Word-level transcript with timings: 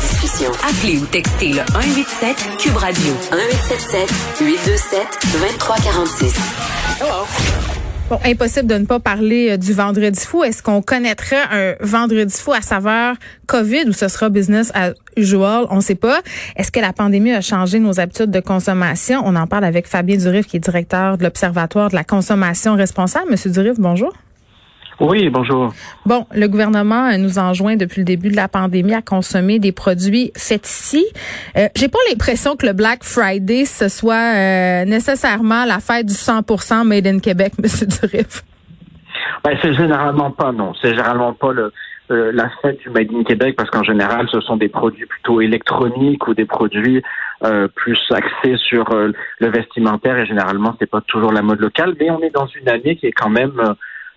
Discussion. 0.00 0.50
Appelez 0.68 0.98
ou 0.98 1.06
textez 1.06 1.48
le 1.48 1.62
187 1.72 2.36
Cube 2.58 2.76
Radio 2.76 3.12
1877 3.30 4.10
827 4.40 5.06
2346. 5.32 6.34
Bon, 8.10 8.18
impossible 8.24 8.66
de 8.66 8.74
ne 8.74 8.86
pas 8.86 8.98
parler 8.98 9.50
euh, 9.50 9.56
du 9.56 9.72
vendredi 9.72 10.18
fou. 10.18 10.42
Est-ce 10.42 10.64
qu'on 10.64 10.82
connaîtrait 10.82 11.42
un 11.50 11.74
vendredi 11.80 12.34
fou 12.34 12.52
à 12.52 12.60
saveur 12.60 13.14
COVID 13.46 13.84
ou 13.86 13.92
ce 13.92 14.08
sera 14.08 14.28
business 14.30 14.72
as 14.74 14.94
usual? 15.16 15.66
On 15.70 15.76
ne 15.76 15.80
sait 15.80 15.94
pas. 15.94 16.20
Est-ce 16.56 16.72
que 16.72 16.80
la 16.80 16.92
pandémie 16.92 17.32
a 17.32 17.40
changé 17.40 17.78
nos 17.78 18.00
habitudes 18.00 18.32
de 18.32 18.40
consommation? 18.40 19.22
On 19.24 19.36
en 19.36 19.46
parle 19.46 19.64
avec 19.64 19.86
Fabien 19.86 20.16
Durif, 20.16 20.48
qui 20.48 20.56
est 20.56 20.60
directeur 20.60 21.18
de 21.18 21.22
l'Observatoire 21.22 21.90
de 21.90 21.94
la 21.94 22.04
consommation 22.04 22.74
responsable. 22.74 23.30
Monsieur 23.30 23.50
Durif, 23.50 23.78
bonjour. 23.78 24.12
Oui, 25.00 25.30
bonjour. 25.30 25.72
Bon, 26.04 26.26
le 26.34 26.46
gouvernement 26.46 27.08
euh, 27.08 27.16
nous 27.16 27.38
enjoint 27.38 27.76
depuis 27.76 28.00
le 28.00 28.04
début 28.04 28.28
de 28.28 28.36
la 28.36 28.48
pandémie 28.48 28.92
à 28.92 29.00
consommer 29.00 29.58
des 29.58 29.72
produits 29.72 30.30
faits 30.36 30.66
ici. 30.66 31.06
Euh, 31.56 31.68
J'ai 31.74 31.88
pas 31.88 31.98
l'impression 32.10 32.54
que 32.54 32.66
le 32.66 32.74
Black 32.74 33.02
Friday 33.02 33.64
ce 33.64 33.88
soit 33.88 34.36
euh, 34.36 34.84
nécessairement 34.84 35.64
la 35.64 35.80
fête 35.80 36.04
du 36.04 36.12
100% 36.12 36.86
made 36.86 37.06
in 37.06 37.18
Québec, 37.18 37.54
Monsieur 37.62 37.86
Durif. 37.86 38.44
Ben, 39.42 39.56
c'est 39.62 39.72
généralement 39.72 40.32
pas 40.32 40.52
non. 40.52 40.74
C'est 40.82 40.90
généralement 40.90 41.32
pas 41.32 41.52
le, 41.52 41.72
euh, 42.10 42.30
la 42.34 42.50
fête 42.60 42.78
du 42.80 42.90
Made 42.90 43.08
in 43.14 43.24
Québec 43.24 43.54
parce 43.56 43.70
qu'en 43.70 43.82
général, 43.82 44.28
ce 44.30 44.42
sont 44.42 44.58
des 44.58 44.68
produits 44.68 45.06
plutôt 45.06 45.40
électroniques 45.40 46.28
ou 46.28 46.34
des 46.34 46.44
produits 46.44 47.02
euh, 47.42 47.68
plus 47.74 47.98
axés 48.10 48.58
sur 48.58 48.84
le 48.92 49.48
vestimentaire 49.48 50.18
et 50.18 50.26
généralement, 50.26 50.76
c'est 50.78 50.90
pas 50.90 51.00
toujours 51.00 51.32
la 51.32 51.40
mode 51.40 51.60
locale. 51.60 51.94
Mais 51.98 52.10
on 52.10 52.20
est 52.20 52.34
dans 52.34 52.48
une 52.48 52.68
année 52.68 52.96
qui 52.96 53.06
est 53.06 53.12
quand 53.12 53.30
même 53.30 53.74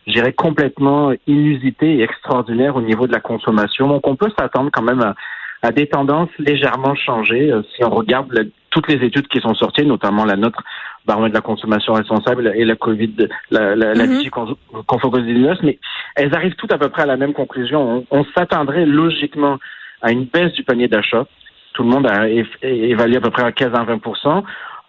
je 0.07 0.13
dirais, 0.13 0.33
complètement 0.33 1.13
inusité 1.27 1.97
et 1.97 2.03
extraordinaire 2.03 2.75
au 2.75 2.81
niveau 2.81 3.07
de 3.07 3.13
la 3.13 3.19
consommation. 3.19 3.87
Donc, 3.87 4.07
on 4.07 4.15
peut 4.15 4.31
s'attendre 4.37 4.69
quand 4.71 4.81
même 4.81 5.01
à, 5.01 5.15
à, 5.61 5.71
des 5.71 5.87
tendances 5.87 6.29
légèrement 6.39 6.95
changées. 6.95 7.51
Euh, 7.51 7.61
si 7.75 7.83
on 7.83 7.89
regarde 7.89 8.51
toutes 8.69 8.87
les 8.87 9.05
études 9.05 9.27
qui 9.27 9.39
sont 9.39 9.53
sorties, 9.53 9.85
notamment 9.85 10.25
la 10.25 10.35
nôtre, 10.35 10.61
baromètre 11.05 11.33
de 11.33 11.37
la 11.37 11.41
consommation 11.41 11.93
responsable 11.93 12.51
et 12.55 12.65
la 12.65 12.75
COVID, 12.75 13.27
la, 13.51 13.75
la, 13.75 13.93
la 13.93 14.05
mm 14.05 14.21
mais 15.63 15.79
elles 16.15 16.35
arrivent 16.35 16.55
toutes 16.55 16.73
à 16.73 16.77
peu 16.77 16.89
près 16.89 17.03
à 17.03 17.05
la 17.05 17.17
même 17.17 17.33
conclusion. 17.33 18.05
On, 18.11 18.19
on 18.19 18.25
s'attendrait 18.35 18.85
logiquement 18.85 19.57
à 20.01 20.11
une 20.11 20.25
baisse 20.25 20.53
du 20.53 20.63
panier 20.63 20.87
d'achat. 20.87 21.25
Tout 21.73 21.83
le 21.83 21.89
monde 21.89 22.07
a 22.07 22.27
évalué 22.61 23.17
à 23.17 23.21
peu 23.21 23.31
près 23.31 23.43
à 23.43 23.51
15 23.51 23.73
à 23.73 23.83
20 23.83 23.99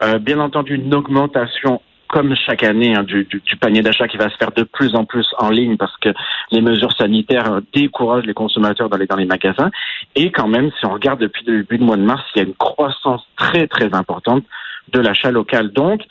euh, 0.03 0.19
Bien 0.19 0.39
entendu, 0.41 0.75
une 0.75 0.95
augmentation 0.95 1.81
comme 2.15 2.33
chaque 2.37 2.63
année, 2.63 2.95
hein, 2.95 3.03
du, 3.03 3.25
du, 3.25 3.41
du, 3.41 3.57
panier 3.57 3.83
d'achat 3.83 4.07
qui 4.07 4.17
va 4.17 4.31
se 4.31 4.37
faire 4.37 4.53
de 4.53 4.63
plus 4.63 4.95
en 4.95 5.05
plus 5.05 5.27
en 5.39 5.51
ligne 5.51 5.77
parce 5.77 5.97
que 5.97 6.11
les 6.53 6.61
mesures 6.61 6.93
sanitaires 6.97 7.61
découragent 7.75 8.25
les 8.25 8.35
consommateurs 8.35 8.89
d'aller 8.89 9.09
dans 9.09 9.17
les 9.17 9.25
magasins. 9.27 9.73
Et 10.15 10.31
quand 10.31 10.47
même, 10.47 10.71
si 10.79 10.87
on 10.87 10.93
regarde 10.93 11.19
depuis 11.19 11.45
le 11.45 11.63
début 11.63 11.79
du 11.79 11.85
mois 11.85 11.97
de 11.97 12.03
mars, 12.03 12.23
il 12.37 12.39
y 12.39 12.45
a 12.45 12.47
une 12.47 12.55
croissance 12.55 13.23
très, 13.37 13.67
très 13.67 13.93
importante 13.93 14.45
de 14.93 15.01
l'achat 15.01 15.33
local. 15.33 15.73
Donc, 15.73 16.03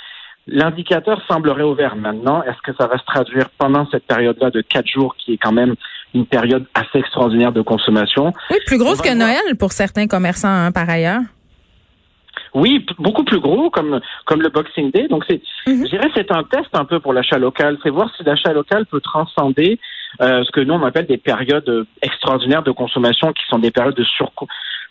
l'indicateur 0.45 1.21
semblerait 1.25 1.63
ouvert 1.63 1.95
maintenant. 1.95 2.43
Est-ce 2.43 2.61
que 2.69 2.75
ça 2.77 2.87
va 2.87 2.97
se 2.97 3.05
traduire 3.05 3.49
pendant 3.57 3.87
cette 3.89 4.05
période-là 4.05 4.49
de 4.49 4.59
quatre 4.59 4.89
jours 4.89 5.15
qui 5.17 5.35
est 5.35 5.37
quand 5.37 5.53
même 5.53 5.75
une 6.13 6.25
période 6.25 6.65
assez 6.73 6.99
extraordinaire 6.99 7.53
de 7.53 7.61
consommation? 7.61 8.33
Oui, 8.51 8.57
plus 8.65 8.77
grosse 8.77 9.01
que 9.01 9.13
Noël 9.13 9.55
pour 9.57 9.71
certains 9.71 10.07
commerçants, 10.07 10.49
hein, 10.49 10.73
par 10.73 10.89
ailleurs. 10.89 11.21
Oui, 12.53 12.85
beaucoup 12.99 13.23
plus 13.23 13.39
gros 13.39 13.69
comme 13.69 13.99
comme 14.25 14.41
le 14.41 14.49
Boxing 14.49 14.91
Day. 14.91 15.07
Donc 15.07 15.25
c'est, 15.27 15.41
mhm. 15.67 15.85
je 15.85 15.89
dirais, 15.89 16.09
c'est 16.15 16.31
un 16.31 16.43
test 16.43 16.69
un 16.73 16.85
peu 16.85 16.99
pour 16.99 17.13
l'achat 17.13 17.37
local. 17.37 17.77
C'est 17.83 17.89
voir 17.89 18.11
si 18.15 18.23
l'achat 18.23 18.53
local 18.53 18.85
peut 18.85 19.01
transcender 19.01 19.79
euh, 20.21 20.43
ce 20.43 20.51
que 20.51 20.61
nous 20.61 20.73
on 20.73 20.83
appelle 20.83 21.07
des 21.07 21.17
périodes 21.17 21.87
extraordinaires 22.01 22.63
de 22.63 22.71
consommation, 22.71 23.33
qui 23.33 23.43
sont 23.49 23.59
des 23.59 23.71
périodes 23.71 23.95
de 23.95 24.03
sur, 24.03 24.31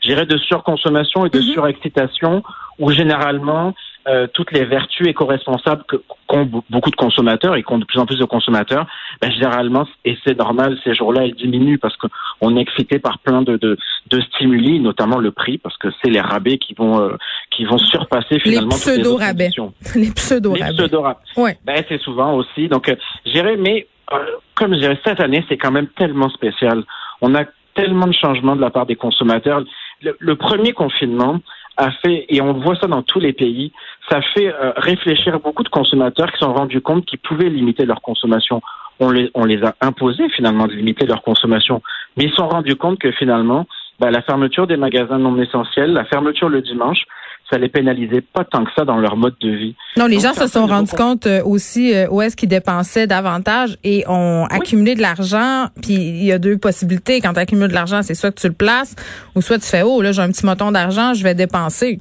je 0.02 0.24
de 0.24 0.36
surconsommation 0.38 1.24
et 1.26 1.30
de 1.30 1.38
mhm. 1.38 1.44
surexcitation, 1.44 2.42
où 2.78 2.90
généralement 2.90 3.74
euh, 4.08 4.26
toutes 4.32 4.50
les 4.52 4.64
vertus 4.64 5.06
éco-responsables 5.06 5.84
qu'ont 6.26 6.62
beaucoup 6.70 6.90
de 6.90 6.96
consommateurs 6.96 7.54
et 7.56 7.62
qu'ont 7.62 7.78
de 7.78 7.84
plus 7.84 8.00
en 8.00 8.06
plus 8.06 8.18
de 8.18 8.24
consommateurs, 8.24 8.86
ben, 9.20 9.30
généralement, 9.30 9.86
et 10.04 10.18
c'est 10.24 10.36
normal, 10.36 10.76
ces 10.82 10.94
jours-là, 10.94 11.24
elles 11.24 11.34
diminuent 11.34 11.78
parce 11.78 11.96
qu'on 11.96 12.56
est 12.56 12.60
excité 12.60 12.98
par 12.98 13.18
plein 13.20 13.42
de, 13.42 13.56
de, 13.56 13.78
de, 14.10 14.20
stimuli, 14.22 14.80
notamment 14.80 15.18
le 15.18 15.30
prix, 15.30 15.58
parce 15.58 15.76
que 15.76 15.88
c'est 16.02 16.10
les 16.10 16.20
rabais 16.20 16.58
qui 16.58 16.74
vont 16.74 17.00
euh, 17.00 17.16
qui 17.50 17.64
vont 17.64 17.78
surpasser 17.78 18.40
finalement 18.40 18.70
les 18.70 18.76
pseudo-rabais. 18.76 19.50
Les 19.94 20.10
pseudo-rabais. 20.10 20.70
Les 20.70 20.76
pseudo-rabais. 20.76 21.20
Ouais. 21.36 21.58
Ben, 21.64 21.84
c'est 21.88 22.00
souvent 22.00 22.34
aussi. 22.34 22.68
Donc, 22.68 22.88
euh, 22.88 22.96
j'irais, 23.24 23.56
mais 23.56 23.86
euh, 24.12 24.16
comme 24.54 24.74
je 24.74 24.80
dirais, 24.80 24.98
cette 25.04 25.20
année, 25.20 25.44
c'est 25.48 25.58
quand 25.58 25.70
même 25.70 25.88
tellement 25.98 26.28
spécial. 26.30 26.82
On 27.20 27.34
a 27.34 27.44
tellement 27.74 28.06
de 28.06 28.14
changements 28.14 28.56
de 28.56 28.60
la 28.60 28.70
part 28.70 28.86
des 28.86 28.96
consommateurs. 28.96 29.62
le 30.02 30.36
premier 30.36 30.72
confinement, 30.72 31.38
a 31.76 31.90
fait, 31.90 32.26
et 32.28 32.40
on 32.40 32.52
voit 32.52 32.76
ça 32.76 32.86
dans 32.86 33.02
tous 33.02 33.20
les 33.20 33.32
pays, 33.32 33.72
ça 34.10 34.20
fait 34.34 34.52
euh, 34.52 34.72
réfléchir 34.76 35.40
beaucoup 35.40 35.62
de 35.62 35.68
consommateurs 35.68 36.30
qui 36.30 36.38
se 36.38 36.44
sont 36.44 36.52
rendus 36.52 36.80
compte 36.80 37.06
qu'ils 37.06 37.18
pouvaient 37.18 37.48
limiter 37.48 37.86
leur 37.86 38.02
consommation. 38.02 38.60
On 39.00 39.10
les, 39.10 39.64
a 39.64 39.74
imposés 39.80 40.28
finalement 40.28 40.66
de 40.66 40.74
limiter 40.74 41.06
leur 41.06 41.22
consommation, 41.22 41.82
mais 42.16 42.24
ils 42.24 42.30
se 42.30 42.36
sont 42.36 42.48
rendus 42.48 42.76
compte 42.76 42.98
que 42.98 43.10
finalement, 43.10 43.66
bah, 43.98 44.10
la 44.10 44.22
fermeture 44.22 44.66
des 44.66 44.76
magasins 44.76 45.18
non 45.18 45.36
essentiels, 45.40 45.92
la 45.92 46.04
fermeture 46.04 46.48
le 46.48 46.62
dimanche, 46.62 47.04
ça 47.52 47.58
les 47.58 47.68
pénalisait 47.68 48.22
pas 48.22 48.44
tant 48.44 48.64
que 48.64 48.70
ça 48.74 48.84
dans 48.84 48.96
leur 48.96 49.16
mode 49.16 49.34
de 49.40 49.50
vie. 49.50 49.76
Non, 49.98 50.06
les 50.06 50.20
gens 50.20 50.32
se 50.32 50.46
sont 50.46 50.66
rendus 50.66 50.92
compte 50.96 51.26
euh, 51.26 51.42
aussi 51.44 51.94
euh, 51.94 52.08
où 52.10 52.22
est-ce 52.22 52.34
qu'ils 52.34 52.48
dépensaient 52.48 53.06
davantage 53.06 53.76
et 53.84 54.04
ont 54.08 54.46
accumulé 54.46 54.94
de 54.94 55.02
l'argent. 55.02 55.66
Puis 55.82 55.94
il 55.94 56.24
y 56.24 56.32
a 56.32 56.38
deux 56.38 56.56
possibilités. 56.56 57.20
Quand 57.20 57.34
tu 57.34 57.40
accumules 57.40 57.68
de 57.68 57.74
l'argent, 57.74 58.02
c'est 58.02 58.14
soit 58.14 58.30
que 58.30 58.40
tu 58.40 58.48
le 58.48 58.54
places 58.54 58.96
ou 59.34 59.42
soit 59.42 59.58
tu 59.58 59.66
fais 59.66 59.82
oh 59.82 60.00
là 60.00 60.12
j'ai 60.12 60.22
un 60.22 60.30
petit 60.30 60.46
montant 60.46 60.72
d'argent, 60.72 61.12
je 61.12 61.22
vais 61.22 61.34
dépenser. 61.34 62.00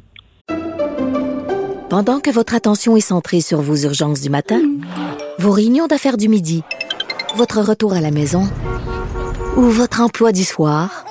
Pendant 1.89 2.21
que 2.21 2.29
votre 2.29 2.55
attention 2.55 2.95
est 2.95 3.01
centrée 3.01 3.41
sur 3.41 3.59
vos 3.61 3.75
urgences 3.75 4.21
du 4.21 4.29
matin, 4.29 4.61
vos 5.37 5.51
réunions 5.51 5.87
d'affaires 5.87 6.15
du 6.15 6.29
midi, 6.29 6.63
votre 7.35 7.59
retour 7.59 7.93
à 7.93 7.99
la 7.99 8.11
maison 8.11 8.43
ou 9.57 9.63
votre 9.63 9.99
emploi 9.99 10.31
du 10.31 10.45
soir. 10.45 11.10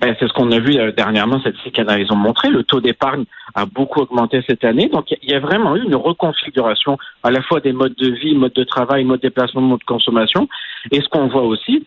ben, 0.00 0.14
c'est 0.18 0.28
ce 0.28 0.32
qu'on 0.32 0.50
a 0.52 0.58
vu 0.58 0.76
euh, 0.76 0.92
dernièrement, 0.92 1.40
cette 1.42 1.54
ils 1.64 2.12
ont 2.12 2.16
montré. 2.16 2.48
Le 2.48 2.64
taux 2.64 2.80
d'épargne 2.80 3.24
a 3.54 3.64
beaucoup 3.64 4.00
augmenté 4.00 4.42
cette 4.46 4.64
année. 4.64 4.88
Donc, 4.88 5.10
il 5.10 5.30
y 5.30 5.34
a 5.34 5.40
vraiment 5.40 5.74
eu 5.76 5.84
une 5.84 5.94
reconfiguration 5.94 6.98
à 7.22 7.30
la 7.30 7.42
fois 7.42 7.60
des 7.60 7.72
modes 7.72 7.94
de 7.94 8.10
vie, 8.10 8.34
mode 8.34 8.52
de 8.52 8.64
travail, 8.64 9.04
mode 9.04 9.20
de 9.20 9.28
déplacement, 9.28 9.62
mode 9.62 9.80
de 9.80 9.84
consommation. 9.84 10.48
Et 10.90 11.00
ce 11.00 11.08
qu'on 11.08 11.28
voit 11.28 11.44
aussi, 11.44 11.84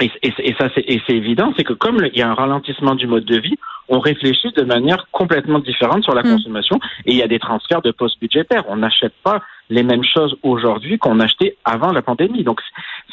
et, 0.00 0.10
ça 0.58 0.68
c'est 0.74 1.14
évident, 1.14 1.52
c'est 1.56 1.64
que 1.64 1.72
comme 1.72 1.98
il 2.12 2.18
y 2.18 2.22
a 2.22 2.30
un 2.30 2.34
ralentissement 2.34 2.94
du 2.94 3.06
mode 3.06 3.24
de 3.24 3.38
vie, 3.38 3.56
on 3.88 3.98
réfléchit 3.98 4.52
de 4.52 4.62
manière 4.62 5.06
complètement 5.10 5.58
différente 5.58 6.04
sur 6.04 6.14
la 6.14 6.22
hmm. 6.22 6.36
consommation 6.36 6.78
et 7.04 7.12
il 7.12 7.16
y 7.16 7.22
a 7.22 7.26
des 7.26 7.40
transferts 7.40 7.82
de 7.82 7.90
postes 7.90 8.20
budgétaires. 8.20 8.64
On 8.68 8.76
n'achète 8.76 9.14
pas 9.24 9.42
les 9.70 9.82
mêmes 9.82 10.04
choses 10.04 10.36
aujourd'hui 10.42 10.98
qu'on 10.98 11.18
achetait 11.20 11.56
avant 11.64 11.92
la 11.92 12.02
pandémie. 12.02 12.44
Donc, 12.44 12.60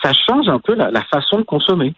ça 0.04 0.14
change 0.14 0.48
un 0.48 0.60
peu 0.60 0.76
la 0.76 1.02
façon 1.06 1.40
de 1.40 1.44
consommer. 1.44 1.94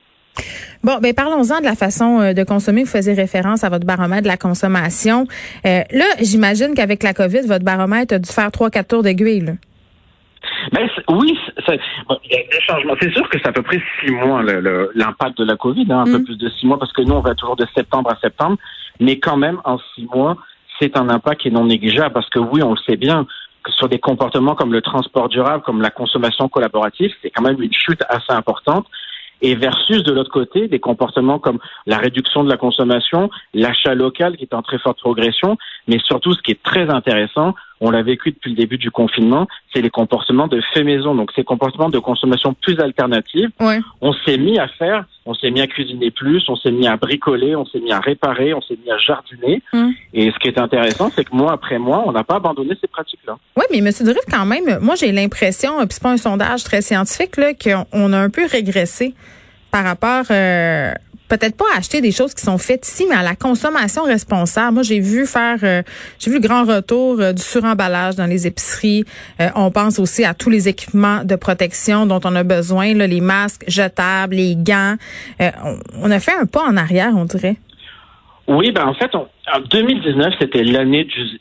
Bon, 0.83 0.99
ben 1.01 1.13
parlons-en 1.13 1.59
de 1.59 1.65
la 1.65 1.75
façon 1.75 2.19
euh, 2.19 2.33
de 2.33 2.43
consommer. 2.43 2.83
Vous 2.83 2.89
faisiez 2.89 3.13
référence 3.13 3.63
à 3.63 3.69
votre 3.69 3.85
baromètre 3.85 4.23
de 4.23 4.27
la 4.27 4.37
consommation. 4.37 5.25
Euh, 5.65 5.81
là, 5.91 6.05
j'imagine 6.21 6.73
qu'avec 6.75 7.03
la 7.03 7.13
COVID, 7.13 7.41
votre 7.47 7.65
baromètre 7.65 8.15
a 8.15 8.19
dû 8.19 8.31
faire 8.31 8.51
trois, 8.51 8.69
quatre 8.69 8.89
tours 8.89 9.03
d'aiguille. 9.03 9.57
Ben, 10.71 10.87
oui, 11.09 11.37
il 11.67 12.31
y 12.31 12.35
a 12.35 12.43
des 12.43 12.61
changements. 12.65 12.93
C'est 13.01 13.11
sûr 13.11 13.27
que 13.29 13.37
c'est 13.39 13.47
à 13.47 13.51
peu 13.51 13.63
près 13.63 13.81
six 13.99 14.11
mois 14.11 14.43
l'impact 14.43 15.37
de 15.39 15.45
la 15.45 15.55
COVID, 15.55 15.87
hein, 15.89 16.01
un 16.01 16.05
peu 16.05 16.19
mm. 16.19 16.23
plus 16.23 16.37
de 16.37 16.49
six 16.49 16.65
mois, 16.65 16.79
parce 16.79 16.93
que 16.93 17.01
nous, 17.01 17.13
on 17.13 17.21
va 17.21 17.35
toujours 17.35 17.55
de 17.55 17.65
septembre 17.75 18.11
à 18.11 18.17
septembre, 18.19 18.57
mais 18.99 19.19
quand 19.19 19.37
même, 19.37 19.59
en 19.65 19.79
six 19.95 20.07
mois, 20.13 20.37
c'est 20.79 20.97
un 20.97 21.09
impact 21.09 21.41
qui 21.41 21.47
est 21.47 21.51
non 21.51 21.65
négligeable, 21.65 22.13
parce 22.13 22.29
que 22.29 22.39
oui, 22.39 22.61
on 22.63 22.71
le 22.71 22.79
sait 22.87 22.97
bien, 22.97 23.25
sur 23.75 23.89
des 23.89 23.99
comportements 23.99 24.55
comme 24.55 24.71
le 24.71 24.81
transport 24.81 25.27
durable, 25.29 25.63
comme 25.63 25.81
la 25.81 25.89
consommation 25.89 26.47
collaborative, 26.47 27.11
c'est 27.21 27.29
quand 27.29 27.43
même 27.43 27.61
une 27.61 27.73
chute 27.73 28.01
assez 28.09 28.31
importante 28.31 28.85
et 29.41 29.55
versus 29.55 30.03
de 30.03 30.11
l'autre 30.11 30.31
côté 30.31 30.67
des 30.67 30.79
comportements 30.79 31.39
comme 31.39 31.59
la 31.85 31.97
réduction 31.97 32.43
de 32.43 32.49
la 32.49 32.57
consommation, 32.57 33.29
l'achat 33.53 33.95
local 33.95 34.37
qui 34.37 34.43
est 34.43 34.53
en 34.53 34.61
très 34.61 34.79
forte 34.79 34.99
progression, 34.99 35.57
mais 35.87 35.99
surtout 35.99 36.33
ce 36.33 36.41
qui 36.41 36.51
est 36.51 36.63
très 36.63 36.89
intéressant, 36.89 37.55
on 37.81 37.91
l'a 37.91 38.01
vécu 38.01 38.31
depuis 38.31 38.51
le 38.51 38.55
début 38.55 38.77
du 38.77 38.91
confinement, 38.91 39.47
c'est 39.73 39.81
les 39.81 39.89
comportements 39.89 40.47
de 40.47 40.61
fait 40.73 40.83
maison, 40.83 41.15
donc 41.15 41.31
ces 41.35 41.43
comportements 41.43 41.89
de 41.89 41.99
consommation 41.99 42.53
plus 42.53 42.79
alternatifs. 42.79 43.49
On 44.01 44.13
s'est 44.13 44.37
mis 44.37 44.57
à 44.57 44.67
faire, 44.67 45.05
on 45.25 45.33
s'est 45.33 45.51
mis 45.51 45.61
à 45.61 45.67
cuisiner 45.67 46.11
plus, 46.11 46.43
on 46.49 46.55
s'est 46.55 46.71
mis 46.71 46.87
à 46.87 46.97
bricoler, 46.97 47.55
on 47.55 47.65
s'est 47.65 47.79
mis 47.79 47.91
à 47.91 47.99
réparer, 47.99 48.53
on 48.53 48.61
s'est 48.61 48.77
mis 48.83 48.91
à 48.91 48.97
jardiner. 48.97 49.61
Hum. 49.73 49.93
Et 50.13 50.31
ce 50.31 50.39
qui 50.39 50.47
est 50.47 50.59
intéressant, 50.59 51.11
c'est 51.13 51.25
que 51.25 51.35
mois 51.35 51.53
après 51.53 51.77
mois, 51.77 52.03
on 52.05 52.11
n'a 52.11 52.23
pas 52.23 52.35
abandonné 52.35 52.73
ces 52.81 52.87
pratiques-là. 52.87 53.37
Oui, 53.55 53.63
mais 53.71 53.79
M. 53.79 53.91
Drift, 54.01 54.27
quand 54.31 54.45
même, 54.45 54.79
moi 54.81 54.95
j'ai 54.95 55.11
l'impression, 55.11 55.77
puis 55.79 55.87
c'est 55.91 56.03
pas 56.03 56.11
un 56.11 56.17
sondage 56.17 56.63
très 56.63 56.81
scientifique, 56.81 57.37
là, 57.37 57.53
qu'on 57.53 58.13
a 58.13 58.17
un 58.17 58.29
peu 58.29 58.45
régressé 58.45 59.13
par 59.71 59.83
rapport 59.83 60.25
euh, 60.31 60.91
peut-être 61.27 61.57
pas 61.57 61.65
acheter 61.75 62.01
des 62.01 62.11
choses 62.11 62.33
qui 62.33 62.43
sont 62.43 62.57
faites 62.57 62.87
ici, 62.87 63.05
mais 63.09 63.15
à 63.15 63.23
la 63.23 63.35
consommation 63.35 64.03
responsable. 64.03 64.75
Moi, 64.75 64.83
j'ai 64.83 64.99
vu 64.99 65.25
faire, 65.25 65.57
euh, 65.63 65.81
j'ai 66.19 66.31
vu 66.31 66.37
le 66.37 66.47
grand 66.47 66.63
retour 66.63 67.19
euh, 67.19 67.33
du 67.33 67.41
suremballage 67.41 68.15
dans 68.15 68.25
les 68.25 68.47
épiceries. 68.47 69.03
Euh, 69.41 69.49
on 69.55 69.71
pense 69.71 69.99
aussi 69.99 70.23
à 70.23 70.33
tous 70.33 70.49
les 70.49 70.67
équipements 70.67 71.23
de 71.23 71.35
protection 71.35 72.05
dont 72.05 72.21
on 72.23 72.35
a 72.35 72.43
besoin, 72.43 72.93
là, 72.93 73.07
les 73.07 73.21
masques 73.21 73.65
jetables, 73.67 74.35
les 74.35 74.55
gants. 74.55 74.95
On, 76.01 76.11
a 76.11 76.19
fait 76.19 76.33
un 76.33 76.45
pas 76.45 76.63
en 76.63 76.77
arrière, 76.77 77.11
on 77.15 77.25
dirait. 77.25 77.57
Oui, 78.47 78.71
ben 78.71 78.85
en 78.85 78.93
fait, 78.93 79.13
en 79.13 79.27
2019, 79.69 80.33
c'était 80.39 80.63
l'année 80.63 81.03
du, 81.03 81.39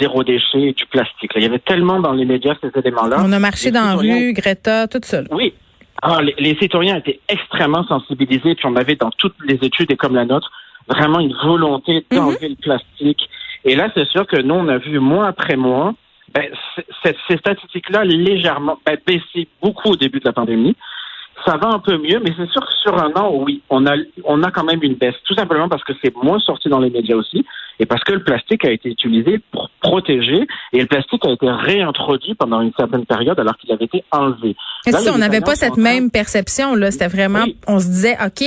zéro 0.00 0.22
déchet 0.22 0.60
et 0.60 0.72
du 0.72 0.86
plastique. 0.86 1.32
Il 1.34 1.42
y 1.42 1.46
avait 1.46 1.58
tellement 1.58 2.00
dans 2.00 2.12
les 2.12 2.24
médias 2.24 2.54
ces 2.60 2.70
éléments-là. 2.78 3.16
On 3.20 3.32
a 3.32 3.38
marché 3.38 3.70
dans 3.70 3.84
la 3.84 3.94
rue, 3.94 4.32
Greta, 4.32 4.86
tout 4.86 5.00
ça. 5.02 5.22
Oui, 5.30 5.54
ah, 6.02 6.20
les, 6.20 6.56
citoyens 6.56 6.96
étaient 6.96 7.20
extrêmement 7.28 7.84
sensibilisés, 7.84 8.56
puis 8.56 8.66
on 8.66 8.74
avait 8.74 8.96
dans 8.96 9.10
toutes 9.10 9.36
les 9.44 9.54
études 9.54 9.90
et 9.92 9.96
comme 9.96 10.16
la 10.16 10.24
nôtre 10.24 10.50
vraiment 10.88 11.20
une 11.20 11.34
volonté 11.34 12.04
d'enlever 12.10 12.48
mhm. 12.48 12.56
le 12.58 12.62
plastique. 12.62 13.28
Et 13.64 13.76
là, 13.76 13.88
c'est 13.94 14.08
sûr 14.08 14.26
que 14.26 14.40
nous, 14.40 14.54
on 14.54 14.66
a 14.66 14.78
vu 14.78 14.98
mois 14.98 15.28
après 15.28 15.56
mois 15.56 15.94
ben, 16.34 16.50
ces 17.04 17.36
statistiques-là 17.36 18.04
légèrement 18.04 18.78
ben, 18.84 18.96
baisser 19.06 19.46
beaucoup 19.62 19.90
au 19.90 19.96
début 19.96 20.18
de 20.18 20.24
la 20.24 20.32
pandémie. 20.32 20.74
Ça 21.44 21.56
va 21.56 21.68
un 21.68 21.78
peu 21.78 21.98
mieux, 21.98 22.20
mais 22.20 22.32
c'est 22.36 22.50
sûr 22.50 22.64
que 22.64 22.72
sur 22.82 22.98
un 23.00 23.12
an, 23.14 23.32
oui, 23.34 23.62
on 23.70 23.86
a, 23.86 23.94
on 24.24 24.42
a 24.42 24.50
quand 24.50 24.64
même 24.64 24.82
une 24.82 24.94
baisse, 24.94 25.14
tout 25.24 25.34
simplement 25.34 25.68
parce 25.68 25.84
que 25.84 25.92
c'est 26.02 26.14
moins 26.16 26.38
sorti 26.38 26.68
dans 26.68 26.78
les 26.80 26.90
médias 26.90 27.16
aussi, 27.16 27.44
et 27.82 27.86
parce 27.86 28.04
que 28.04 28.12
le 28.12 28.22
plastique 28.22 28.64
a 28.64 28.70
été 28.70 28.90
utilisé 28.90 29.40
pour 29.50 29.68
protéger, 29.80 30.46
et 30.72 30.78
le 30.78 30.86
plastique 30.86 31.26
a 31.26 31.32
été 31.32 31.50
réintroduit 31.50 32.36
pendant 32.36 32.60
une 32.60 32.70
certaine 32.78 33.04
période 33.04 33.40
alors 33.40 33.56
qu'il 33.56 33.72
avait 33.72 33.86
été 33.86 34.04
enlevé. 34.12 34.54
Et 34.86 34.92
si 34.92 35.10
on 35.10 35.18
n'avait 35.18 35.40
pas 35.40 35.56
cette 35.56 35.76
même 35.76 36.08
perception, 36.08 36.76
là, 36.76 36.92
c'était 36.92 37.08
vraiment, 37.08 37.44
on 37.66 37.80
se 37.80 37.86
disait, 37.86 38.16
OK, 38.24 38.44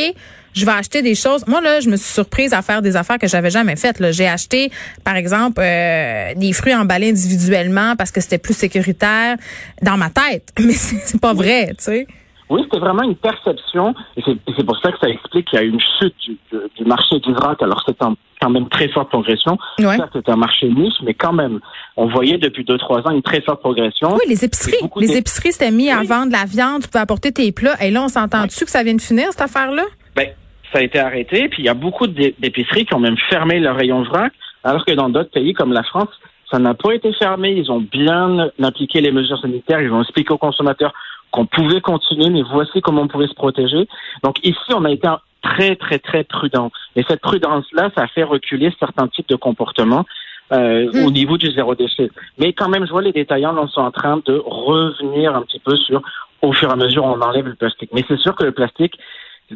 je 0.54 0.66
vais 0.66 0.72
acheter 0.72 1.02
des 1.02 1.16
choses. 1.16 1.46
Moi, 1.48 1.60
là, 1.60 1.82
je 1.82 1.90
me 1.90 1.98
suis 1.98 2.14
surprise 2.14 2.54
à 2.54 2.62
faire 2.62 2.82
des 2.82 2.96
affaires 2.96 3.20
que 3.20 3.28
j'avais 3.28 3.50
jamais 3.50 3.76
faites. 3.76 4.02
J'ai 4.14 4.28
acheté, 4.28 4.72
par 5.04 5.18
exemple, 5.18 5.60
euh, 5.62 6.34
des 6.38 6.54
fruits 6.54 6.74
emballés 6.74 7.10
individuellement 7.10 7.98
parce 7.98 8.12
que 8.12 8.22
c'était 8.22 8.38
plus 8.38 8.56
sécuritaire 8.56 9.36
dans 9.81 9.98
ma 9.98 10.10
tête. 10.10 10.54
Mais 10.60 10.72
c'est 10.72 11.20
pas 11.20 11.34
vrai, 11.34 11.74
tu 11.78 11.84
sais. 11.84 12.08
Oui, 12.50 12.62
c'était 12.63 12.80
vraiment 12.80 13.03
une 13.03 13.15
perception, 13.15 13.95
et 14.15 14.21
c'est 14.24 14.63
pour 14.65 14.77
ça 14.80 14.92
que 14.92 15.00
ça 15.00 15.09
explique 15.09 15.47
qu'il 15.47 15.59
y 15.59 15.62
a 15.63 15.65
eu 15.65 15.69
une 15.69 15.80
chute 15.80 16.15
du, 16.25 16.38
du 16.77 16.86
marché 16.86 17.19
du 17.19 17.33
vrac. 17.33 17.62
Alors 17.62 17.83
c'est 17.88 17.97
quand 17.97 18.50
même 18.50 18.69
très 18.69 18.88
forte 18.89 19.09
progression. 19.09 19.57
Ouais. 19.80 19.97
C'est 20.13 20.30
un 20.30 20.36
marché 20.36 20.69
niche, 20.69 20.94
mais 21.03 21.15
quand 21.15 21.33
même, 21.33 21.59
on 21.97 22.07
voyait 22.07 22.38
depuis 22.38 22.63
deux 22.63 22.77
trois 22.77 23.00
ans 23.07 23.12
une 23.12 23.24
très 23.24 23.42
forte 23.42 23.62
progression. 23.62 24.13
Oui, 24.13 24.25
les 24.27 24.45
épiceries, 24.45 24.77
les 24.97 25.18
épiceries 25.18 25.53
s'étaient 25.53 25.71
mis 25.71 25.89
à 25.89 26.03
vendre 26.03 26.31
la 26.31 26.45
viande, 26.45 26.83
tu 26.83 26.89
pouvais 26.89 27.01
apporter 27.01 27.31
tes 27.31 27.51
plats, 27.51 27.81
et 27.83 27.89
là 27.89 28.03
on 28.03 28.09
s'entend 28.09 28.45
dessus 28.45 28.65
que 28.65 28.71
ça 28.71 28.83
vient 28.83 28.95
de 28.95 29.01
finir 29.01 29.27
cette 29.31 29.42
affaire-là? 29.42 29.83
Ben, 30.15 30.27
ça 30.71 30.80
a 30.80 30.81
été 30.83 31.00
arrêté, 31.00 31.50
puis 31.50 31.63
il 31.63 31.65
y 31.65 31.69
a 31.69 31.74
beaucoup 31.74 32.06
d'épiceries 32.06 32.86
qui 32.86 32.94
ont 32.94 33.00
même 33.00 33.18
fermé 33.30 33.59
leur 33.59 33.75
rayon 33.75 34.03
vrac, 34.03 34.33
alors 34.63 34.86
que 34.86 34.92
dans 34.92 35.09
d'autres 35.09 35.31
pays 35.31 35.53
comme 35.53 35.74
la 35.74 35.83
France, 35.83 36.09
ça 36.50 36.59
n'a 36.59 36.74
pas 36.74 36.94
été 36.94 37.12
fermé. 37.13 37.51
Ils 37.51 37.71
ont 37.71 37.81
bien 37.81 38.50
appliqué 38.62 39.01
les 39.01 39.12
mesures 39.12 39.39
sanitaires. 39.39 39.81
Ils 39.81 39.92
ont 39.92 40.01
expliqué 40.01 40.31
aux 40.31 40.38
consommateurs 40.38 40.94
qu'on 41.31 41.45
pouvait 41.45 41.81
continuer, 41.81 42.30
mais 42.30 42.44
voici 42.44 42.81
comment 42.81 43.01
on 43.01 43.07
pouvait 43.07 43.27
se 43.27 43.33
protéger. 43.33 43.88
Donc 44.24 44.38
ici, 44.44 44.74
on 44.74 44.86
a 44.86 44.92
été 44.92 45.07
très, 45.42 45.75
très, 45.75 46.00
très 46.00 46.24
prudent. 46.24 46.71
Et 46.95 47.03
cette 47.07 47.21
prudence-là, 47.21 47.92
ça 47.95 48.03
a 48.03 48.07
fait 48.07 48.24
reculer 48.24 48.74
certains 48.80 49.07
types 49.07 49.30
de 49.30 49.36
comportements. 49.36 50.06
Euh, 50.51 50.92
au 51.03 51.09
hmm. 51.09 51.13
niveau 51.13 51.38
du 51.39 51.50
zéro 51.50 51.74
déchet. 51.74 52.12
Mais 52.38 52.53
quand 52.53 52.69
même, 52.69 52.86
je 52.86 52.92
vois 52.92 53.01
les 53.01 53.12
détaillants 53.12 53.68
sont 53.68 53.81
en 53.81 53.89
train 53.89 54.21
de 54.27 54.39
revenir 54.45 55.36
un 55.36 55.42
petit 55.42 55.57
peu 55.57 55.75
sur 55.75 56.03
au 56.44 56.53
fur 56.53 56.69
et 56.69 56.71
à 56.71 56.75
mesure 56.75 57.03
on 57.03 57.19
enlève 57.19 57.47
le 57.47 57.56
plastique. 57.56 57.89
Mais 57.94 58.06
c'est 58.07 58.19
sûr 58.19 58.36
que 58.36 58.44
le 58.44 58.51
plastique, 58.51 58.94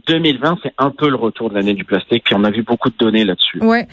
2020, 0.07 0.57
c'est 0.63 0.73
un 0.79 0.89
peu 0.89 1.07
le 1.09 1.15
retour 1.15 1.51
de 1.51 1.53
l'année 1.55 1.75
du 1.75 1.85
plastique, 1.85 2.23
puis 2.23 2.33
on 2.35 2.43
a 2.43 2.49
vu 2.49 2.63
beaucoup 2.63 2.89
de 2.89 2.97
données 2.97 3.23
là-dessus. 3.23 3.59
Ouais. 3.63 3.87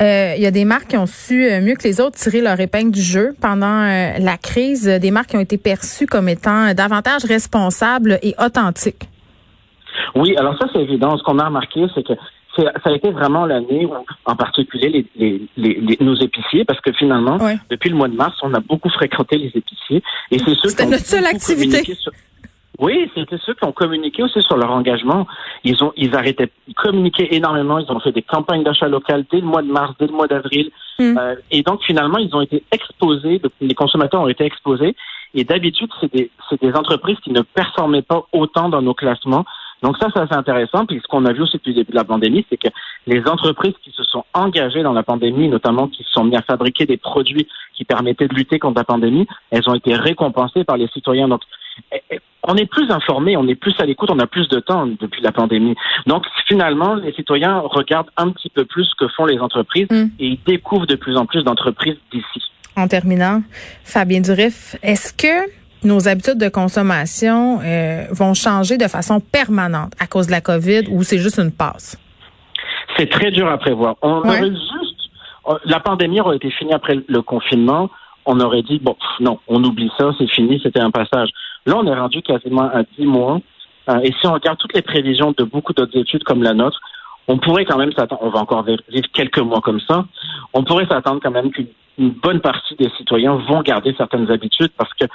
Il 0.00 0.06
euh, 0.06 0.36
y 0.36 0.46
a 0.46 0.50
des 0.50 0.64
marques 0.64 0.88
qui 0.88 0.96
ont 0.96 1.06
su 1.06 1.44
euh, 1.44 1.60
mieux 1.60 1.76
que 1.76 1.84
les 1.84 2.00
autres 2.00 2.16
tirer 2.16 2.40
leur 2.40 2.58
épingle 2.58 2.90
du 2.90 3.00
jeu 3.00 3.34
pendant 3.40 3.82
euh, 3.82 4.18
la 4.18 4.36
crise, 4.36 4.86
des 4.88 5.10
marques 5.12 5.30
qui 5.30 5.36
ont 5.36 5.40
été 5.40 5.56
perçues 5.56 6.06
comme 6.06 6.28
étant 6.28 6.74
davantage 6.74 7.24
responsables 7.24 8.18
et 8.22 8.34
authentiques. 8.44 9.08
Oui, 10.16 10.36
alors 10.36 10.58
ça 10.58 10.66
c'est 10.72 10.80
évident. 10.80 11.16
Ce 11.16 11.22
qu'on 11.22 11.38
a 11.38 11.46
remarqué, 11.46 11.86
c'est 11.94 12.04
que 12.04 12.14
ça 12.56 12.70
a 12.84 12.92
été 12.92 13.10
vraiment 13.10 13.46
l'année 13.46 13.86
où, 13.86 13.92
en 14.24 14.36
particulier, 14.36 15.06
les, 15.16 15.98
nos 16.00 16.14
épiciers, 16.16 16.64
parce 16.64 16.80
que 16.80 16.92
finalement, 16.92 17.38
depuis 17.70 17.90
le 17.90 17.96
mois 17.96 18.08
de 18.08 18.14
mars, 18.14 18.36
on 18.42 18.54
a 18.54 18.60
beaucoup 18.60 18.90
fréquenté 18.90 19.38
les 19.38 19.52
épiciers. 19.54 20.02
Et 20.30 20.38
c'est 20.38 20.54
C'était 20.68 20.86
notre 20.86 21.04
seule 21.04 21.26
activité. 21.26 21.82
Oui, 22.78 23.10
c'était 23.14 23.38
ceux 23.38 23.54
qui 23.54 23.64
ont 23.64 23.72
communiqué 23.72 24.22
aussi 24.22 24.42
sur 24.42 24.56
leur 24.56 24.70
engagement. 24.72 25.26
Ils 25.62 25.82
ont, 25.84 25.92
ils 25.96 26.14
arrêtaient 26.16 26.46
de 26.46 26.74
communiquer 26.74 27.34
énormément. 27.34 27.78
Ils 27.78 27.90
ont 27.92 28.00
fait 28.00 28.12
des 28.12 28.22
campagnes 28.22 28.64
d'achat 28.64 28.88
local 28.88 29.24
dès 29.30 29.40
le 29.40 29.46
mois 29.46 29.62
de 29.62 29.70
mars, 29.70 29.94
dès 29.98 30.06
le 30.06 30.12
mois 30.12 30.26
d'avril. 30.26 30.70
Hmm. 30.98 31.16
Euh, 31.16 31.36
et 31.50 31.62
donc 31.62 31.82
finalement, 31.84 32.18
ils 32.18 32.34
ont 32.34 32.40
été 32.40 32.64
exposés. 32.72 33.40
Les 33.60 33.74
consommateurs 33.74 34.22
ont 34.22 34.28
été 34.28 34.44
exposés. 34.44 34.96
Et 35.34 35.44
d'habitude, 35.44 35.90
c'est 36.00 36.12
des, 36.12 36.30
des 36.60 36.72
entreprises 36.74 37.18
qui 37.22 37.30
ne 37.30 37.42
performaient 37.42 38.02
pas 38.02 38.26
autant 38.32 38.68
dans 38.68 38.82
nos 38.82 38.94
classements. 38.94 39.44
Donc 39.82 39.98
ça, 39.98 40.08
c'est 40.14 40.20
assez 40.20 40.34
intéressant. 40.34 40.86
Puis 40.86 41.00
ce 41.02 41.06
qu'on 41.08 41.26
a 41.26 41.32
vu 41.32 41.42
aussi 41.42 41.58
depuis 41.58 41.72
le 41.72 41.76
début 41.76 41.92
de 41.92 41.96
la 41.96 42.04
pandémie, 42.04 42.46
c'est 42.48 42.56
que 42.56 42.68
les 43.06 43.20
entreprises 43.28 43.74
qui 43.82 43.90
se 43.90 44.02
sont 44.02 44.24
engagées 44.32 44.82
dans 44.82 44.92
la 44.92 45.02
pandémie, 45.02 45.48
notamment 45.48 45.88
qui 45.88 46.02
se 46.04 46.10
sont 46.10 46.24
mis 46.24 46.36
à 46.36 46.42
fabriquer 46.42 46.86
des 46.86 46.96
produits 46.96 47.46
qui 47.74 47.84
permettaient 47.84 48.28
de 48.28 48.34
lutter 48.34 48.58
contre 48.58 48.78
la 48.78 48.84
pandémie, 48.84 49.26
elles 49.50 49.68
ont 49.68 49.74
été 49.74 49.94
récompensées 49.94 50.64
par 50.64 50.76
les 50.76 50.88
citoyens. 50.88 51.28
Donc 51.28 51.42
eh, 51.92 52.00
eh, 52.10 52.20
on 52.46 52.56
est 52.56 52.66
plus 52.66 52.90
informé, 52.90 53.36
on 53.36 53.46
est 53.48 53.54
plus 53.54 53.74
à 53.78 53.86
l'écoute, 53.86 54.10
on 54.10 54.18
a 54.18 54.26
plus 54.26 54.48
de 54.48 54.60
temps 54.60 54.86
depuis 54.86 55.22
la 55.22 55.32
pandémie. 55.32 55.74
Donc 56.06 56.24
finalement, 56.46 56.94
les 56.94 57.12
citoyens 57.12 57.60
regardent 57.60 58.10
un 58.16 58.30
petit 58.30 58.50
peu 58.50 58.64
plus 58.64 58.84
ce 58.84 58.94
que 58.96 59.08
font 59.08 59.26
les 59.26 59.38
entreprises 59.38 59.88
mm. 59.90 60.10
et 60.18 60.26
ils 60.26 60.40
découvrent 60.46 60.86
de 60.86 60.96
plus 60.96 61.16
en 61.16 61.26
plus 61.26 61.42
d'entreprises 61.42 61.96
d'ici. 62.12 62.42
En 62.76 62.88
terminant, 62.88 63.42
Fabien 63.84 64.20
Durif, 64.20 64.76
est-ce 64.82 65.12
que 65.12 65.48
nos 65.84 66.08
habitudes 66.08 66.38
de 66.38 66.48
consommation 66.48 67.60
euh, 67.62 68.06
vont 68.10 68.34
changer 68.34 68.78
de 68.78 68.88
façon 68.88 69.20
permanente 69.20 69.92
à 70.00 70.06
cause 70.06 70.26
de 70.26 70.32
la 70.32 70.40
COVID 70.40 70.88
ou 70.90 71.02
c'est 71.02 71.18
juste 71.18 71.38
une 71.38 71.52
passe? 71.52 71.98
C'est 72.96 73.08
très 73.08 73.30
dur 73.30 73.48
à 73.48 73.58
prévoir. 73.58 73.96
On 74.02 74.18
aurait 74.18 74.50
juste, 74.50 75.10
euh, 75.48 75.54
la 75.64 75.80
pandémie 75.80 76.20
aurait 76.20 76.36
été 76.36 76.50
finie 76.50 76.72
après 76.72 76.98
le 77.06 77.22
confinement. 77.22 77.90
On 78.26 78.40
aurait 78.40 78.62
dit, 78.62 78.80
bon, 78.82 78.96
non, 79.20 79.38
on 79.48 79.62
oublie 79.62 79.90
ça, 79.98 80.10
c'est 80.18 80.28
fini, 80.30 80.60
c'était 80.62 80.80
un 80.80 80.90
passage. 80.90 81.28
Là, 81.66 81.76
on 81.76 81.86
est 81.86 81.94
rendu 81.94 82.22
quasiment 82.22 82.70
à 82.70 82.82
10 82.98 83.06
mois. 83.06 83.40
Euh, 83.88 84.00
et 84.02 84.12
si 84.20 84.26
on 84.26 84.32
regarde 84.32 84.58
toutes 84.58 84.74
les 84.74 84.82
prévisions 84.82 85.34
de 85.36 85.44
beaucoup 85.44 85.72
d'autres 85.72 85.96
études 85.98 86.24
comme 86.24 86.42
la 86.42 86.54
nôtre, 86.54 86.80
on 87.28 87.38
pourrait 87.38 87.64
quand 87.64 87.78
même 87.78 87.92
s'attendre, 87.92 88.22
on 88.22 88.30
va 88.30 88.40
encore 88.40 88.64
vivre 88.64 89.08
quelques 89.12 89.38
mois 89.38 89.60
comme 89.60 89.80
ça, 89.80 90.04
on 90.52 90.62
pourrait 90.62 90.86
s'attendre 90.86 91.20
quand 91.22 91.30
même 91.30 91.50
qu'une 91.50 91.68
bonne 91.98 92.40
partie 92.40 92.74
des 92.76 92.90
citoyens 92.98 93.36
vont 93.48 93.62
garder 93.62 93.94
certaines 93.96 94.30
habitudes 94.30 94.72
parce 94.76 94.92
que 94.94 95.06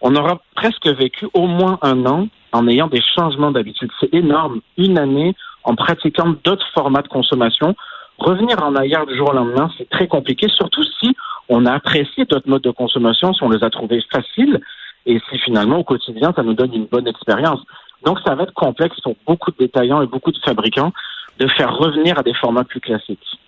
on 0.00 0.14
aura 0.14 0.40
presque 0.54 0.86
vécu 0.86 1.26
au 1.34 1.46
moins 1.46 1.78
un 1.82 2.06
an 2.06 2.28
en 2.52 2.68
ayant 2.68 2.86
des 2.86 3.02
changements 3.16 3.50
d'habitude. 3.50 3.90
C'est 4.00 4.14
énorme. 4.14 4.60
Une 4.76 4.98
année 4.98 5.34
en 5.64 5.74
pratiquant 5.74 6.34
d'autres 6.44 6.66
formats 6.72 7.02
de 7.02 7.08
consommation. 7.08 7.74
Revenir 8.18 8.62
en 8.62 8.74
arrière 8.74 9.06
du 9.06 9.16
jour 9.16 9.30
au 9.30 9.32
lendemain, 9.32 9.70
c'est 9.76 9.88
très 9.90 10.08
compliqué, 10.08 10.48
surtout 10.48 10.82
si 10.82 11.14
on 11.48 11.66
a 11.66 11.72
apprécié 11.72 12.24
d'autres 12.24 12.48
modes 12.48 12.62
de 12.62 12.70
consommation, 12.70 13.32
si 13.32 13.42
on 13.42 13.50
les 13.50 13.62
a 13.62 13.70
trouvés 13.70 14.02
faciles 14.10 14.60
et 15.06 15.20
si 15.30 15.38
finalement 15.38 15.78
au 15.78 15.84
quotidien 15.84 16.32
ça 16.34 16.42
nous 16.42 16.54
donne 16.54 16.74
une 16.74 16.86
bonne 16.86 17.08
expérience. 17.08 17.60
Donc 18.04 18.18
ça 18.24 18.34
va 18.34 18.44
être 18.44 18.54
complexe 18.54 19.00
pour 19.00 19.16
beaucoup 19.26 19.50
de 19.50 19.56
détaillants 19.58 20.02
et 20.02 20.06
beaucoup 20.06 20.32
de 20.32 20.38
fabricants 20.38 20.92
de 21.38 21.48
faire 21.48 21.76
revenir 21.76 22.18
à 22.18 22.22
des 22.22 22.34
formats 22.34 22.64
plus 22.64 22.80
classiques. 22.80 23.38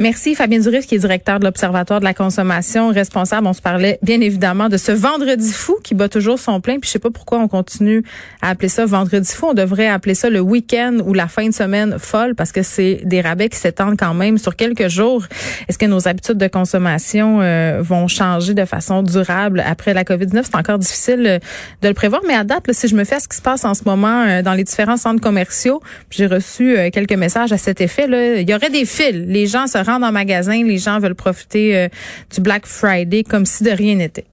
Merci 0.00 0.34
Fabien 0.34 0.58
Durif, 0.58 0.86
qui 0.88 0.96
est 0.96 0.98
directeur 0.98 1.38
de 1.38 1.44
l'Observatoire 1.44 2.00
de 2.00 2.04
la 2.04 2.14
consommation, 2.14 2.88
responsable. 2.88 3.46
On 3.46 3.52
se 3.52 3.62
parlait 3.62 4.00
bien 4.02 4.20
évidemment 4.20 4.68
de 4.68 4.76
ce 4.76 4.90
vendredi 4.90 5.52
fou 5.52 5.76
qui 5.84 5.94
bat 5.94 6.08
toujours 6.08 6.40
son 6.40 6.60
plein. 6.60 6.80
Puis 6.80 6.88
je 6.88 6.92
sais 6.94 6.98
pas 6.98 7.10
pourquoi 7.10 7.38
on 7.38 7.46
continue 7.46 8.02
à 8.40 8.48
appeler 8.48 8.68
ça 8.68 8.84
vendredi 8.84 9.30
fou. 9.30 9.46
On 9.50 9.54
devrait 9.54 9.86
appeler 9.86 10.16
ça 10.16 10.28
le 10.28 10.40
week-end 10.40 10.98
ou 11.06 11.14
la 11.14 11.28
fin 11.28 11.46
de 11.46 11.54
semaine 11.54 11.98
folle 12.00 12.34
parce 12.34 12.50
que 12.50 12.64
c'est 12.64 13.02
des 13.04 13.20
rabais 13.20 13.48
qui 13.48 13.56
s'étendent 13.56 13.96
quand 13.96 14.12
même 14.12 14.38
sur 14.38 14.56
quelques 14.56 14.88
jours. 14.88 15.24
Est-ce 15.68 15.78
que 15.78 15.86
nos 15.86 16.08
habitudes 16.08 16.38
de 16.38 16.48
consommation 16.48 17.40
euh, 17.40 17.78
vont 17.80 18.08
changer 18.08 18.54
de 18.54 18.64
façon 18.64 19.04
durable 19.04 19.62
après 19.64 19.94
la 19.94 20.02
COVID-19? 20.02 20.42
C'est 20.44 20.56
encore 20.56 20.78
difficile 20.78 21.24
euh, 21.26 21.38
de 21.82 21.88
le 21.88 21.94
prévoir. 21.94 22.22
Mais 22.26 22.34
à 22.34 22.42
date, 22.42 22.64
si 22.72 22.88
je 22.88 22.96
me 22.96 23.04
fais 23.04 23.20
ce 23.20 23.28
qui 23.28 23.36
se 23.36 23.42
passe 23.42 23.64
en 23.64 23.74
ce 23.74 23.84
moment 23.84 24.24
euh, 24.24 24.42
dans 24.42 24.54
les 24.54 24.64
différents 24.64 24.96
centres 24.96 25.20
commerciaux, 25.20 25.80
j'ai 26.10 26.26
reçu 26.26 26.76
quelques 26.92 27.12
messages 27.12 27.52
à 27.52 27.58
cet 27.58 27.80
effet. 27.80 28.08
Là, 28.08 28.34
il 28.34 28.50
y 28.50 28.54
aurait 28.54 28.70
des 28.70 28.84
fils. 28.84 29.12
Les 29.12 29.46
gens 29.46 29.68
se 29.82 29.90
rendent 29.90 30.04
en 30.04 30.12
magasin, 30.12 30.62
les 30.64 30.78
gens 30.78 30.98
veulent 30.98 31.14
profiter 31.14 31.76
euh, 31.76 31.88
du 32.34 32.40
Black 32.40 32.66
Friday 32.66 33.24
comme 33.24 33.46
si 33.46 33.64
de 33.64 33.70
rien 33.70 33.96
n'était. 33.96 34.26